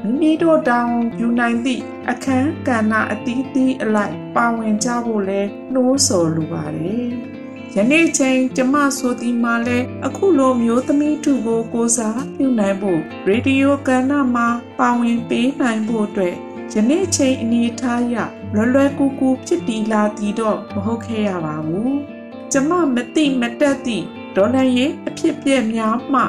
[0.04, 5.42] မိမိတို့တောင်းယူနိုင်သည့်အခန်းကဏ္ဍအသီးသီးအလိုက်ပါဝင်ကြဖို့လဲ
[5.74, 7.10] နှိုးဆော်လိုပါတယ်။
[7.76, 14.48] ယနေ့ချိန်ကျမဆိုဒီမှာလဲအခုလိုမျိုးသမီးထုကိုကိုစားပြုနိုင်ဖို့ရေဒီယိုကဏ္ဍမှာ
[14.80, 16.36] ပါဝင်ပေးနိုင်ဖို့အတွက်
[16.74, 18.16] ယနေ့ချိန်အနေထားရ
[18.54, 21.92] လွယ်လွယ်ကူကူဖြစ်တည်လာတည်တော့မဟုတ်ခဲ့ရပါဘူး။
[22.52, 26.22] ကျမမသိမတက်သည့်ဒေါ်လာရေးအဖြစ်ပြက်များမှ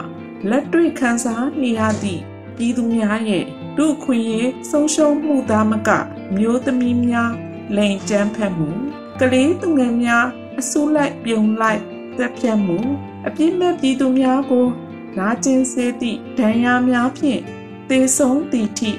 [0.51, 2.23] လက်တွေ့ခန်းစားနေရသည့်
[2.57, 3.45] ပြည်သူများရဲ့
[3.77, 5.91] လူခွင့်ရေးဆုံးရှုံးမှုသားမက
[6.37, 7.33] မျိုးသမီးများ
[7.77, 8.69] လိန်ကျန်းဖက်မှု
[9.21, 10.27] ကလေးသူငယ်များ
[10.59, 11.81] အဆုလိုက်ပြုံလိုက်
[12.17, 12.79] သက်ဖြတ်မှု
[13.27, 14.67] အပြစ်မဲ့ပြည်သူများကို
[15.19, 17.41] နာကျင်စေသည့်ဒဏ်ရာများဖြင့်
[17.89, 18.91] သေဆုံးသည့်ထိ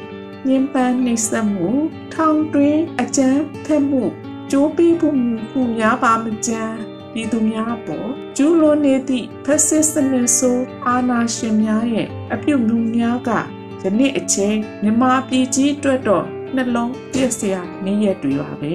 [0.48, 1.70] ညှဉ်းပန်းနှိပ်စက်မှု
[2.14, 4.04] ထောင်တွင်းအကြမ်းဖက်မှု
[4.52, 5.10] ကြိုးပိမှု
[5.52, 6.76] မှုများပါမကြမ်း
[7.14, 13.30] ပြည်သူများပေါ်ကျူးလွန်နေသည့်ဖက်စစ်စနစ်ဆိုးအာဏာရှင်များရဲ့အပြုတ်မှုများက
[13.84, 18.74] ယနေ့အချိန်မြန်မာပြည်ကြီးအတွက်တော့နှလုံးပြည့်စရာနေ့ရက်တွေပါပဲ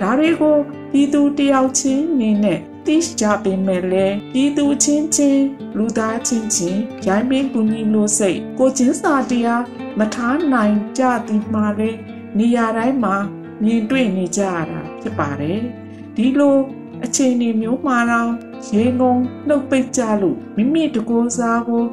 [0.00, 0.56] ဒါတွေကို
[0.92, 5.44] ပြည်သူတယောက်ချင်းနေနဲ့သိကြပေမဲ့လည်းပြည်သူချင်းချင်း
[5.76, 9.62] လူသားချင်းချင်းရိုင်းပင်းကူညီလို့စိတ်ကိုချင်းစာတရား
[9.98, 11.90] မထားနိုင်ကြသည်မှာလေ
[12.38, 13.16] နေရာတိုင်းမှာ
[13.62, 15.60] မြင်တွေ့နေကြရတာဖြစ်ပါတယ်
[16.16, 16.58] ဒီလို
[17.04, 18.32] အချိန်ဒီမျိုးမှာတော့
[18.74, 19.14] ရေငုံ
[19.46, 21.84] နှုတ်ပိတ်ကြလို့မိမိတကိုးစားကို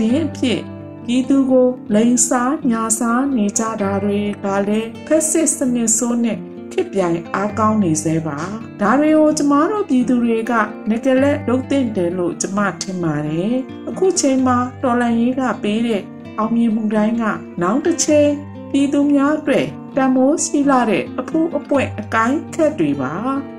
[0.00, 0.60] တည်င်းဖြစ်
[1.04, 6.38] ပြည်သူကိုလိန်စားညာစားနေကြတာတွေကလည်းဖက်စစ်စနစ်ဆိုးနဲ့
[6.76, 8.38] ခစ်ပြိုင်အားကောင်းနေသေးပါ
[8.80, 10.52] ဒါတွေကိုကျမတို့ပြည်သူတွေက
[10.90, 13.54] ငကလက်လုပ်တင်တယ်လို့ကျမထင်ပါတယ်
[13.88, 16.02] အခုချိန်မှာတော်လန်ရေးကပေးတဲ့
[16.38, 17.24] အောင်မြင်မှုတိုင်းက
[17.62, 18.30] နောက်တစ်ချိန်
[18.70, 23.12] ပြည်သူများအတွက်တံမိုးရှိလာတဲ့အဖူးအပွင့်အကိုင်းခက်တွေပါ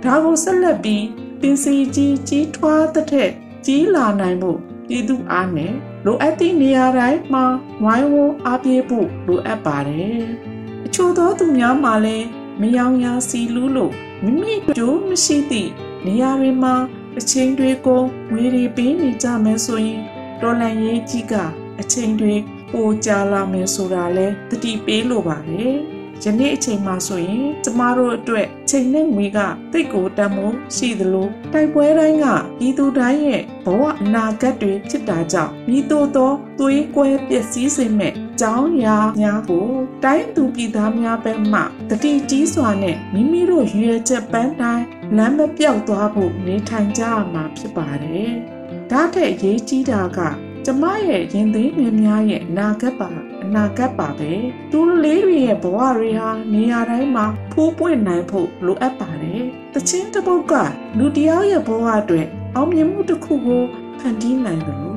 [0.03, 1.05] ဒါကိုဆက်လက်ပြီး
[1.41, 3.29] ပင်စီကြီးကြီးထွားတဲ့
[3.65, 5.73] ကြီးလာနိုင်ဖို့ပြည်သူအားနဲ့
[6.05, 7.45] လိုအပ်သည့်နေရာတိုင်းမှာ
[7.83, 10.21] ဝိုင်းဝန်းအားပေးဖို့လိုအပ်ပါတယ်။
[10.85, 12.27] အချို့သောသူများမှာလည်း
[12.61, 13.93] မယောင်ရာစီလူးလို့
[14.23, 15.71] မိမိတို့မရှိသည့်
[16.05, 16.75] နေရာတွေမှာ
[17.17, 20.01] အချိန်တွေကိုဝေရီပေးနေကြမယ်ဆိုရင်
[20.41, 21.33] တော်လန်ရေးကြီးက
[21.79, 22.33] အချိန်တွေ
[22.71, 25.77] ပိုကြာလာမယ်ဆိုတာလဲတတိပေးလိုပါတယ်။
[26.23, 29.39] ယနေ့အချိန်မှာဆိုရင်ကျမတို့အတွက်ချိန်နဲ့ငွေက
[29.71, 32.25] တိတ်ကိုတန်မိုးရှိသလိုတိုက်ပွဲတိုင်းက
[32.59, 39.69] ပြည်သူတိုင်းရဲ့ဘဝအနာဂတ်တွေဖြစ်တာကြောင့်မိတို့သောသွေးကွဲပျက်စီးစေမဲ့ ကြောင်းရာများကို
[40.03, 44.85] တိုင်းသူပြည်သားများဘက်မှတတိကြီးစွာနဲ့မိမိတို့ရွေချက်ပန်းတိုင်း
[45.17, 48.31] လမ်းမပြောက်သွားဖို့နေထိုင်ကြရမှာဖြစ်ပါတယ်။
[48.91, 50.19] ဒါထက်အရေးကြီးတာက
[50.65, 53.09] ကျမရဲ့ရင်သိမ်းငယ်များရဲ့အနာဂတ်ပါ
[53.43, 54.31] အနာဂတ်ပါပဲ
[54.71, 60.53] သူလေးတွေရဲ့ဘဝတွေဟာနေရာတိုင်းမှာဖိုးပွင့်နိုင်ဖို့လိုအပ်ပါတယ်တချင်းတစ်ပုတ်က
[60.97, 63.63] လူတယောက်ရဲ့ဘဝအတွက်အောင်မြင်မှုတစ်ခုကို
[63.99, 64.96] ဖန်တီးနိုင်တယ်လို့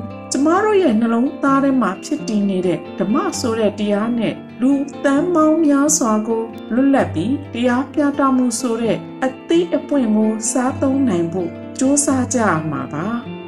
[0.63, 4.71] တို့ရဲ့နှလုံးသားထဲမှာဖြစ်တည်နေတဲ့ဓမ္မဆိုတဲ့တရားနဲ့လူ
[5.03, 13.07] တန်းမောင်းများစွာကိုလွတ်လပ်ပြီးတရားပြသမှုဆိုတဲ့အသိအပွင့်ကိုစားသုံးနိုင်ဖို့စ조사ကြရမှာပါ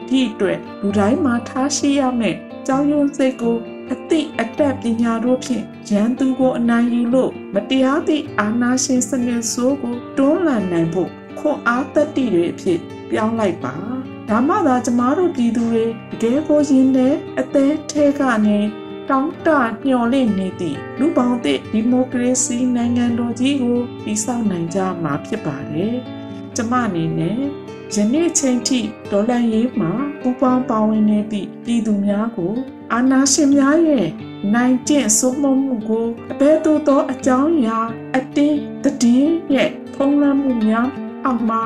[0.09, 2.35] ဒီဒီအတွက်လူတိုင်းမှာထားရှိရမယ်
[2.67, 3.57] ကြောင်းရုံစိတ်ကို
[3.91, 12.79] အသိအတတ်ပညာတို့ဖြင့်ရန်သူကိုအနိုင်ယူလို့မတရားသည့်အာဏာရှင်စနစ်ဆိုးကိုတွန်းလှန်နိုင်ဖို့ခွန်အားတတိတွေအဖြစ်
[13.09, 13.75] ပြောင်းလိုက်ပါ
[14.29, 18.59] ဒါမှသာကျမတို့ပြည်သူတွေတကယ်ကိုရင်နဲ့အသေးထဲကနေ
[19.09, 19.49] တောင်းတ
[19.87, 25.95] ညှော်လင့်နေသည့်လူပေါင်းသည့်ဒီမိုကရေစီနိုင်ငံတော်ကြီးကိုတည်ဆောက်နိုင်ကြမှာဖြစ်ပါတယ်။
[26.55, 27.39] ကျမအနေနဲ့
[27.95, 28.79] ယနေ့ချိန်ထိ
[29.11, 32.53] ဒေါ်လာရေးမှာပူပေါင်းပါဝင်နေသည့်ပြည်သူများကို
[32.93, 34.07] အာဏာရှင်များရဲ့
[34.53, 37.79] နိုင်ကျင့်စိုးမိုးမှုကိုအဘဲသို့သောအကြောင်းအရာ
[38.15, 38.59] အတင်း
[39.01, 40.87] တည်ရဲ့ဖုံးလွှမ်းမှုများ
[41.25, 41.61] အောက်မှာ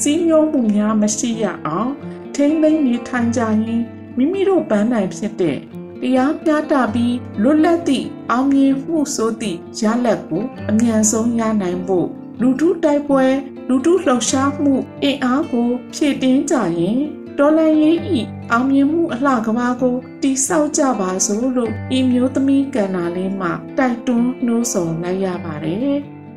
[0.00, 1.90] စီးညွှန်းမှုများမရှိရအောင်
[2.34, 3.82] ထိမ့်သိမ့်နေထိုင်ကြရင်
[4.16, 5.58] မိမိတို့ပန်းနိုင်ဖြစ်တဲ့
[6.00, 12.08] တရားပြတာပြီးလွတ်လပ်သည့်အောင်မြင်မှုဆိုသည့်ရလဒ်ကိုအမြန်ဆုံးရနိုင်ဖို့
[12.40, 13.24] လူထုတိုက်ပွဲ
[13.68, 16.98] လူထုလှုပ်ရှားမှုအင်အားကိုဖြည့်တင်းကြရင်
[17.38, 18.20] ဒေါ်လာရေးဤ
[18.50, 23.48] အောင်မြင်မှုအလှကဘာကိုတိဆောက်ကြပါစို့လို့ဤမျိုးသမီးကန္နာလေးမှ
[23.78, 25.96] တိုက်တွန်းနှိုးဆော်လိုက်ရပါတယ်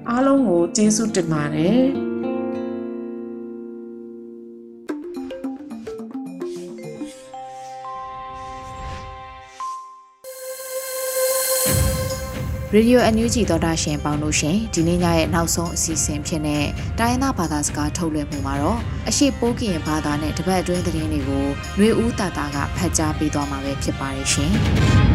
[0.10, 1.82] အားလုံးကိုကျေးဇူးတင်ပါတယ်
[12.76, 16.66] ရေဒီယိုအန်ယူဂျီသောတာရှင်ပေါင်းလို့ရှင်ဒီနေ့ညရဲ့နောက်ဆုံးအစီအစဉ်ဖြစ်တဲ့
[17.00, 21.46] တိုင်းရင်းသားဘာသာစကားထုတ်လွှင့်မှုမှာတော့အရှိပိုးကင်ဘာသာနဲ့တပတ်အတွင်းသတင်းတွေကို
[21.78, 24.52] ຫນွေဦးတာတာကဖတ်ကြားပေးသွားမှာပဲဖြစ်ပါတယ်ရှင်။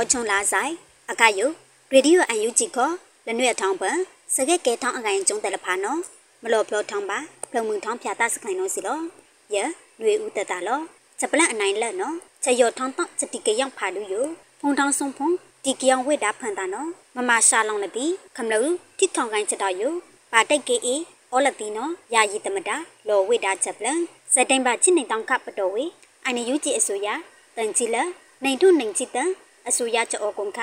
[0.00, 0.72] အောချုံလာဆိုင်
[1.10, 1.46] အကယု
[1.92, 2.90] ရေဒီယိုအန်ယူဂျီကို
[3.26, 3.98] လနွေထောင်းပန်
[4.34, 6.00] စကက်ကဲထောင်းအကိုင်ကျုံတယ်လဖာနော်
[6.42, 7.18] မလော်ပြောထောင်းပါ
[7.50, 8.98] ဖလုံမှုထောင်းဖြာတစခိုင်နော်စီလော
[9.54, 9.56] ယ
[10.00, 10.80] နွေဦးတတလော
[11.18, 14.14] ချက်ပလန့်အနိုင်လက်နော်ချက်ရော်ထောင်းတော့ချက်တီကရောက်ဖာလူယ
[14.60, 15.28] ဖုံထောင်းဆုံးဖုံ
[15.64, 18.60] တီကယောင်ဝိတာဖန်တာနော်မမရှာလောင်လတိခမလူ
[18.98, 19.82] တိထောင်ကိုင်းချက်တော်ယ
[20.32, 20.96] ပါတိတ်ကေအေ
[21.32, 22.76] အော်လတီနော်ယာယီတမတာ
[23.08, 24.00] လော်ဝိတာချက်ပလန့်
[24.32, 25.84] စတိုင်ပါချစ်နေတောင်းကပတော်ဝေ
[26.24, 27.08] အန်ယူဂျီအစိုးရ
[27.56, 27.96] တန်ချီလ
[28.44, 29.30] နိုင်ထုနိုင်ချီတန်
[29.68, 30.58] အဆူရချောကုံခ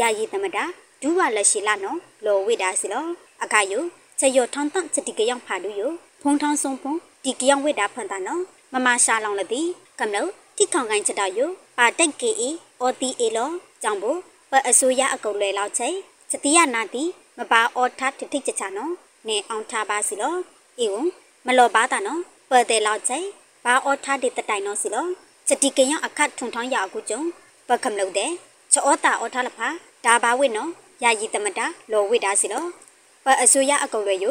[0.00, 0.64] ယာယီသမတာ
[1.00, 3.04] ဒူဝလက်ရှိလာနော်လောဝိဒါစီလော
[3.42, 3.80] အခါယု
[4.18, 5.82] ချေယောထောင်းတန့်စတိကယောင်ဖာလူယ
[6.22, 6.92] ဖုံထောင်းဆုံးဖုံ
[7.24, 9.62] ဒီကယောင်ဝိဒါဖန်တာနော်မမရှာလောင်လတိ
[9.98, 11.38] ကမ္လောတိခေါင်ကိုင်းချတာယ
[11.78, 13.50] ပါတက်ကေအီအော်တီအေလော
[13.82, 14.04] ကြောင့်ဘ
[14.50, 15.88] ပအဆူရအကုတ်လဲလောက်ချေ
[16.30, 17.04] စတိယနာတိ
[17.38, 18.92] မပါအော်ထထိထိချချနော်
[19.28, 20.34] နေအောင်ထားပါစီလော
[20.78, 20.96] အေဝ
[21.46, 23.18] မလောပါတာနော်ပတဲ့လောက်ချေ
[23.64, 25.06] ဘာအော်ထဒီတတိုင်နော်စီလော
[25.48, 27.20] စတိကယောင်အခတ်ထုံထောင်းရအခုကျုံ
[27.70, 28.30] ပကမလို့တဲ့
[28.72, 29.68] ချောတာအောထလဖာ
[30.04, 30.70] ဒါဘာဝိနော်
[31.02, 32.64] ယာယီတမတာလောဝိတာစီလော
[33.24, 34.26] ပအဆူရအကုတ်ရွယ်ယ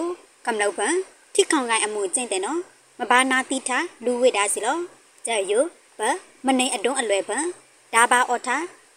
[0.45, 0.93] ကမလောက်ပန်
[1.33, 2.59] ထိခေါင်ကိုင်းအမှုကျင့်တယ်နော်
[2.99, 4.77] မဘာနာတိထာလူဝိတာစီလော
[5.25, 5.53] ကြဲယ
[5.99, 6.01] ပ
[6.45, 7.45] မနေအတုံးအလွယ်ပန်
[7.93, 8.49] ဒါဘာအောထ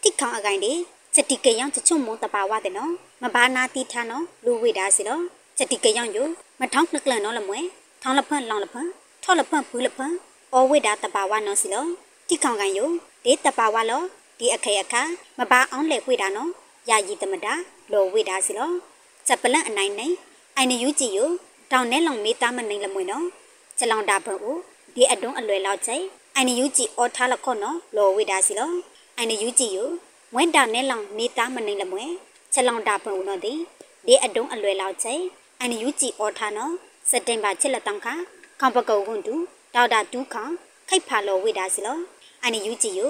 [0.02, 0.72] ထိခေါင်အကိုင်းဒီ
[1.14, 5.20] စတိကေယောင်ချချုံမွန်တပါဝတဲ့နော်မဘာနာတိထာနော်လူဝိတာစီလော
[5.58, 6.18] စတိကေယောင်ယ
[6.60, 7.58] မထောင်းနှကလန်နော်လမွဲ
[8.02, 8.88] ထောင်းလဖန်လောင်လဖန်
[9.22, 10.12] ထောလဖန်ဘူးလဖန်
[10.52, 11.84] အောဝိတာတပါဝနော်စီလော
[12.28, 12.80] ထိခေါင်ကိုင်းယ
[13.24, 14.02] ဒေတပါဝလော
[14.38, 15.02] ဒီအခေအခါ
[15.38, 16.50] မပါအောင်လေဝိတာနော်
[16.88, 17.54] ယာယီတမတာ
[17.92, 18.70] လောဝိတာစီလော
[19.26, 20.14] ချက်ပလန့်အနိုင်နိုင်
[20.56, 21.18] အိုင်နယူကြည့်ယ
[21.72, 23.26] တောင်းနဲလောင်မေးသားမနိုင်လမွေနော်
[23.78, 24.36] ချက်လောင်တာဘုံ
[24.94, 25.96] ဒီအတွန်းအလွယ်လောက်ချိ
[26.34, 28.72] အိုင်နယူကြည့်အော်ထားလခော့နော်လောဝိတာစီလော
[29.16, 29.78] အိုင်နယူကြည့်ယ
[30.34, 32.04] ဝဲတာနဲလောင်မေးသားမနိုင်လမွေ
[32.52, 33.54] ချက်လောင်တာဘုံနော်ဒီ
[34.06, 35.14] ဒီအတွန်းအလွယ်လောက်ချိ
[35.58, 36.72] အိုင်နယူကြည့်အော်ထားနော်
[37.10, 38.14] စက်တင်ဘာချက်လက်တောင်းခါ
[38.60, 39.34] ခေါပကုတ်ဝန်တူ
[39.74, 40.44] ဒေါက်တာဒူးခါ
[40.88, 41.98] ခိတ်ဖာလောဝိတာစီလော
[42.42, 43.00] အိုင်နယူကြည့်ယ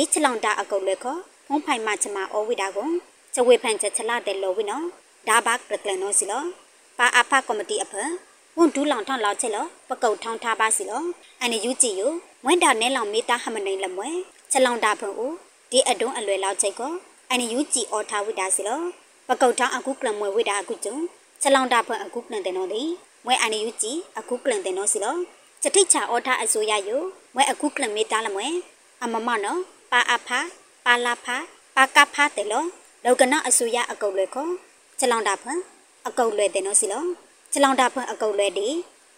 [0.00, 2.88] ဒီချလောင်တာအကုတ်လေခောဖုံးဖိုင်မချမအောဝိတာကို
[3.34, 4.84] ချဝေဖန်ချက်ချလာတဲ့လောဝိနော်
[5.28, 6.42] ဒါဘတ်ပကလနောစီလော
[6.98, 7.92] ပါအဖကော်မတီအဖ
[8.56, 11.02] ဝန်ဒူးလောင်ထောင်းလောက်ချက်လောပကုတ်ထောင်းထားပါစီလော
[11.40, 12.02] အန်ယူကြည့်ယ
[12.44, 14.08] မွင့်တာနဲလောင်မေတာဟမနိုင်လမွဲ
[14.52, 15.34] ချလောင်တာဖုံဦး
[15.70, 16.92] ဒီအတွန်းအလွယ်လောက်ချက်ကို
[17.30, 18.80] အန်ယူကြည့်အော်ထားဝိတာစီလော
[19.28, 20.96] ပကုတ်ထောင်းအခုကလမွဲဝိတာအခုကျုံ
[21.42, 22.82] ချလောင်တာဖုံအခုကလန်တဲ့နော်ဒီ
[23.24, 25.16] မွဲအန်ယူကြည့်အခုကလန်တဲ့နော်စီလော
[25.62, 26.90] ချက်ထိတ်ချအော်ထားအစိုးရယ
[27.34, 28.46] မွဲအခုကလမေတာလမွဲ
[29.02, 29.60] အမမနော်
[29.92, 30.40] ပါအဖာ
[30.84, 31.36] ပါလာဖာ
[31.76, 32.64] ပါကဖာတဲလော
[33.04, 34.46] လောကနာအဆူရအကုတ်လွယ်ခေါ
[34.98, 35.58] ချလောင်တာဖန်
[36.06, 37.04] အကုတ်လွယ်တဲ့နော်စီလော
[37.52, 38.68] ချလောင်တာဖန်အကုတ်လွယ်ဒီ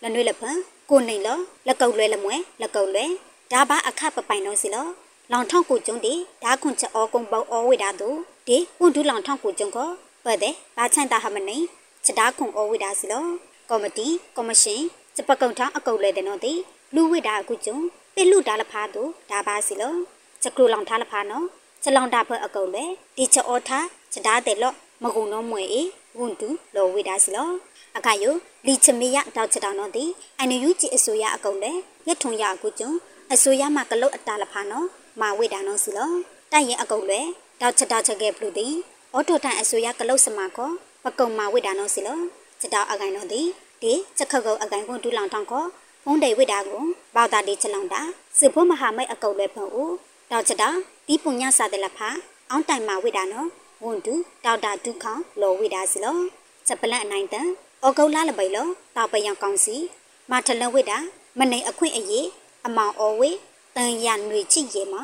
[0.03, 0.57] လနွေလဖန်
[0.91, 3.11] ကိုနေလောလက်ကုတ်လွယ်လမွဲလက်ကုတ်လွယ်
[3.53, 4.87] ဒါဘာအခပပိုင်နော်စီလော
[5.33, 8.17] လောင်ထောက်ကိုကျုံဒီဒါခွန်ချအောကုံပေါအောဝိတာတို့
[8.49, 9.93] ဒီပွန်ဒူလောင်ထောက်ကိုကျုံခေါ်
[10.25, 11.57] ပတ်တဲ့ဘာချန်တာဟမနေ
[12.05, 13.25] ချက်ဒါခွန်အောဝိတာစီလော
[13.71, 14.07] ကော်မတီ
[14.37, 14.83] ကော်မရှင်
[15.17, 16.53] စပကုံထောင်းအကုတ်လွယ်တဲ့နော်ဒီ
[16.95, 17.77] လူဝိတာအခုကျုံ
[18.15, 19.95] ပိလူဒါလဖာတို့ဒါဘာစီလော
[20.42, 21.44] စကလူလောင်ထားလဖာနော်
[21.85, 22.85] စလောင်တာဖအကုတ်လေ
[23.16, 25.83] ဒီချောထားစဒါတဲ့လော့မကုံတော့မွေအေ
[26.18, 27.48] ဝန်တူလောဝေဒါစီလော
[27.96, 28.35] အခါယို
[28.66, 30.05] လီချမီယတောက်ချတောင်တော့ဒီ
[30.38, 31.72] အန်ယူဂျီအစိုးရအကုန်းလေ
[32.09, 32.90] ရထုံရအကူကျုံ
[33.33, 34.87] အစိုးရမှာကလုတ်အတာလဖာနော်
[35.20, 36.11] မာဝိတာနော်စီလော
[36.53, 37.20] တိုက်ရင်အကုန်းလေ
[37.61, 38.68] တောက်ချတောက်ချက်ခဲ့ဖလူဒီ
[39.12, 40.70] အော်တိုတန်အစိုးရကလုတ်စမာကော
[41.05, 42.18] ပကုံမာဝိတာနော်စီလော
[42.61, 43.42] ချက်တောက်အကိုင်တော့ဒီ
[43.83, 45.64] ဒီချက်ခက်ကုတ်အကိုင်ကွန်ဒူလောင်ထောင်ကော
[46.05, 46.83] ဖုံးတေဝိတာကို
[47.14, 48.03] ပေါတာဒီချက်လောင်တာ
[48.38, 49.92] စစ်ဖို့မဟာမိတ်အကုန်းလေဖုံဦး
[50.33, 50.69] တောက်ချတာ
[51.07, 52.09] ဒီပုညစာတဲ့လဖာ
[52.51, 53.49] အောင်းတိုင်မာဝိတာနော်
[53.85, 54.14] ဝန်တူ
[54.45, 56.16] တောက်တာဒုခေါင်လော်ဝိတာစလော
[56.66, 57.49] ချက်ပလန့်အနိုင်တန်
[57.83, 58.66] အော်ကုတ်လာလပိလော
[58.97, 59.77] တောက်ပယံကောင်းစီ
[60.31, 60.99] မထလဝိတာ
[61.38, 62.27] မနေအခွင့်အရေး
[62.66, 63.31] အမောင်အော်ဝေ
[63.77, 64.95] တန်ရနွေချစ်ရေမ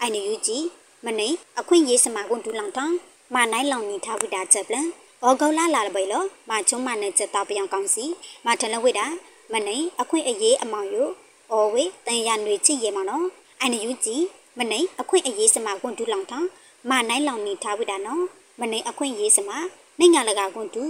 [0.00, 0.64] အိုင်နယူကြီး
[1.04, 2.96] မနေအခွင့်ရေးစမာကွန်ဒူလောင်တောင်း
[3.34, 4.88] မနိုင်လောင်နေထားဝိတာချက်ပလန့်
[5.22, 8.04] အော်ကုတ်လာလာလပိလောမချုံမနဲ့ချက်တောက်ပယံကောင်းစီ
[8.46, 9.06] မထလဝိတာ
[9.52, 11.08] မနေအခွင့်အရေးအမောင်ယို
[11.52, 13.26] အော်ဝေတန်ရနွေချစ်ရေမနော်
[13.60, 14.22] အိုင်နယူကြီး
[14.58, 16.48] မနေအခွင့်အရေးစမကွန်ဒူလောင်တောင်း
[16.90, 18.22] မနိုင်လောင်နေထားဝိတာနော်
[18.60, 19.50] မနေအခွင့်ရေးစမ
[19.98, 20.84] နိုင်ငံလကကွန်ဒူ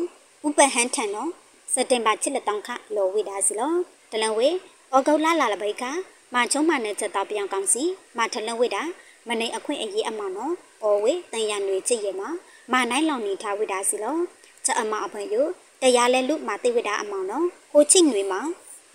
[0.47, 1.31] ဥပဟန်ထန်နော်
[1.73, 3.73] စက်တင်ဘာချစ်လက်တောင်းခလောဝိဒါစီလော
[4.11, 4.49] တလန်ဝေ
[4.95, 5.83] ဩဂုတ်လာလာလပိခ
[6.35, 7.83] မချုံမနဲ့ချက်တော့ပြောင်းကောင်းစီ
[8.17, 8.83] မထလန်ဝိဒါ
[9.29, 12.23] မနေအခွင့်အရေးအမောင်နော်ဩဝေတန်ရနွေချစ်ရမ
[12.73, 14.17] မနိုင်လောင်နေထားဝိဒါစီလော
[14.65, 15.35] ချက်အမအဖွင့်ယ
[15.83, 18.49] တရားလဲလူမသိဝိဒါအမောင်နော်ဟိုချစ်နွေမောင်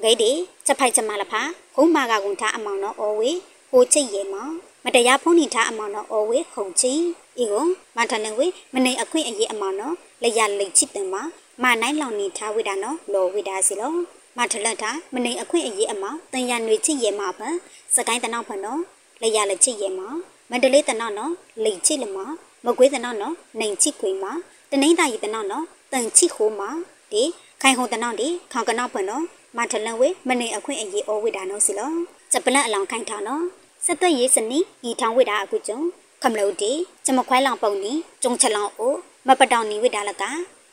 [0.03, 0.31] ဂိတ်ဒီ
[0.65, 1.41] ချက်ဖိုက်ချမလဖာ
[1.75, 3.31] ခုံးမာကကွန်ထားအမောင်နော်ဩဝေ
[3.71, 4.35] ဟိုချစ်ရမ
[4.83, 6.93] မတရားဖုန်နေထားအမောင်နော်ဩဝေခုံချီ
[7.41, 11.21] ဤကိုမထလန်ဝေမနေအခွင့်အရေးအမောင်နော်လရလိတ်ချစ်တယ်မှာ
[11.63, 13.93] မနိုင်လောင်နေထားဝိတာနော်လောဝိတာစီလော
[14.37, 17.55] မထလက်တာမနေအခွင့်အရေးအမောင်တန်ရနွေချစ်ရဲမှာပန်
[17.95, 18.79] စကိုင်းတနောက်ဖနော်
[19.21, 20.07] လရလက်ချစ်ရဲမှာ
[20.49, 21.31] မန္တလေးတနောက်နော်
[21.63, 22.17] လိတ်ချစ်လမ
[22.65, 24.31] မကွေးတနောက်နော်နိုင်ချစ်ခွေမှာ
[24.71, 26.69] တနိမ့်တာရီတနောက်နော်တန်ချစ်ဟိုမှာ
[27.11, 27.23] ဒီ
[27.61, 29.23] ခိုင်ဟိုတနောက်ဒီခေါကနောက်ဖနော်
[29.57, 31.91] မထလန်ဝေမနေအခွင့်အရေးဩဝိတာနော်စီလော
[32.33, 33.43] စပလက်အလောင်ခိုင်ထားနော်
[33.85, 35.79] စက်သွက်ရေးစနီဤထောင်းဝိတာအခုကျုံ
[36.23, 36.71] ခမလို့ဒီ
[37.05, 38.93] ကျမခွဲလောင်ပုံနီကျုံချက်လောင်အို
[39.27, 40.23] မပတောင်နီဝိတာလက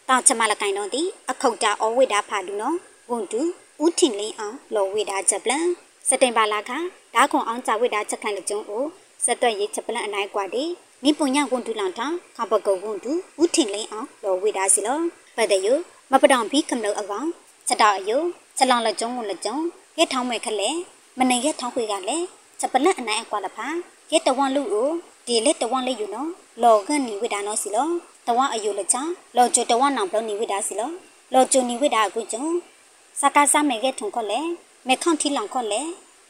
[0.08, 2.76] တောင်ချမလကိုင်တော့ဒီအခုတ်တာအဝိဒါဖာဒူနော်
[3.10, 3.40] ဝန်တူ
[3.82, 5.66] ဦးထင်လင်းအောင်လော်ဝိဒါချက်ပလန်
[6.08, 6.70] စက်တင်ဘာလာခ
[7.14, 8.84] ဓာခွန်အောင်ကြဝိဒါချက်ခိုင်လကျုံကို
[9.24, 10.64] စက်တွက်ရေးချက်ပလန်အနိုင်ကွာဒီ
[11.04, 14.98] နိပုညဝန်တူလောင်ထောင်ခပကုတ်ဝန်တူဦးထင်လင်းအောင်လော်ဝိဒါစီလော
[15.36, 15.68] ပတဲ့ယ
[16.10, 17.28] မပတောင်ဘီကမလို့အကောင်
[17.68, 18.10] ချက်တော့အယ
[18.56, 19.56] ချက်လောင်လကျုံဝန်လကျုံ
[19.98, 20.70] ရဲထောင်းမဲ့ခလဲ
[21.18, 22.26] မနေရဲထောင်းခွေကလည်း
[22.60, 23.66] ချက်ပလန်အနိုင်အကွာလဖာ
[24.10, 24.88] ရဲတဝန်လူကို
[25.26, 26.30] ဒီလက်တဝန်လေးယူနော်
[26.62, 27.88] လော်ကန်နီဝိဒါနော်စီလော
[28.26, 29.02] တဝအယုလချာ
[29.36, 30.90] လောကျတဝနောင်ပလနိဝိဒါစီလော
[31.34, 32.44] လောကျနိဝိဒါကုကျုံ
[33.20, 34.40] စကားစမဲကထုံခလေ
[34.86, 35.80] မေခေါန်ထီလောင်ခလေ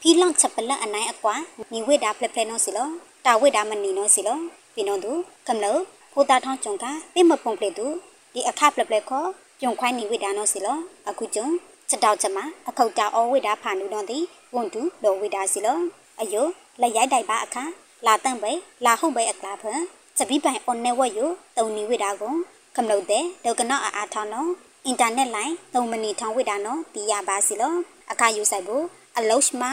[0.01, 1.35] ဖီလောင်ချက်ပလအနိုင်အကွာ
[1.73, 2.87] နိဝိဒါဖလက်ဖလက်နောစီလော
[3.25, 4.37] တာဝိဒါမနီနောစီလော
[4.75, 5.11] ပြနောသူ
[5.47, 5.77] ကမလော
[6.13, 7.85] ဖိုတာထောင်းကျုံကပိမပုံပလေသူ
[8.33, 9.23] ဒီအခဖလက်ဖလက်ခော
[9.59, 10.77] ပြုံခွိုင်းနိဝိဒါနောစီလော
[11.09, 11.47] အခုကျုံ
[11.89, 14.23] ချက်တောက်ချက်မှာအခုတ်တာဩဝိဒါဖာနုတော်သည်
[14.55, 15.77] ဝန်တူလောဝိဒါစီလော
[16.21, 16.41] အယု
[16.81, 17.63] လက်ရိုက်တိုက်ပါအခါ
[18.05, 18.51] လာတန့်ပဲ
[18.85, 19.79] လာဟုတ်ပဲအကလာဖန်
[20.17, 21.21] စပိပိုင် on network ယ
[21.57, 22.33] တုံနီဝိတာကို
[22.75, 24.49] ကမလို့တဲ့ဒုကနောအားထောင်းနော်
[24.85, 27.73] အင်တာနက်လိုင်းသုံးမနီထောင်းဝိတာနော်တီးရပါစီလော
[28.11, 28.85] အခါယူဆိုင်ဖို့
[29.17, 29.71] အလောရှမာ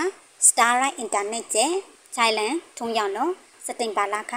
[0.49, 1.67] Starlight Internet ကျဲ
[2.17, 3.33] Thailand ထုံရောက်နော်
[3.67, 4.35] စတင်ပါလာခ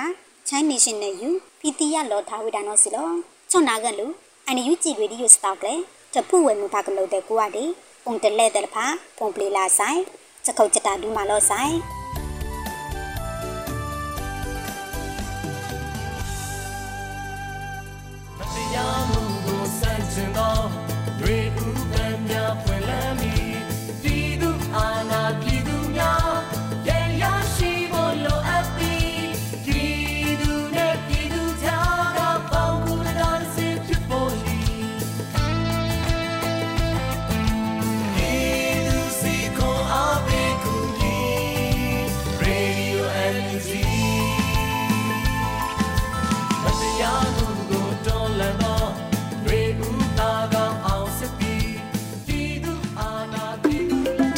[0.48, 3.10] China National U ဖီတီရလောထားဝိတာနော်စီလော
[3.52, 4.08] ချွန်နာကလူ
[4.46, 5.74] အန်ယူကြည်ရေဒီယိုစတောက်လေ
[6.13, 7.65] တဖူဝဲမဖကမလို့တဲ့ကိုကဒီ
[8.04, 8.86] ပုံတလဲတဲ့ဖာ
[9.17, 10.00] ပုံပလီလာဆိုင်
[10.46, 11.96] ချက်ခုတ်ချက်တာဒူးမာလောဆိုင်